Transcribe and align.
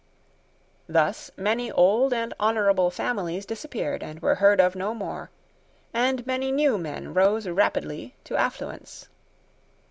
Thus 0.89 1.29
many 1.37 1.71
old 1.71 2.11
and 2.11 2.33
honourable 2.39 2.89
families 2.89 3.45
disappeared 3.45 4.01
and 4.01 4.19
were 4.19 4.33
heard 4.33 4.59
of 4.59 4.75
no 4.75 4.95
more; 4.95 5.29
and 5.93 6.25
many 6.25 6.51
new 6.51 6.79
men 6.79 7.13
rose 7.13 7.47
rapidly 7.47 8.15
to 8.23 8.35
affluence. 8.35 9.09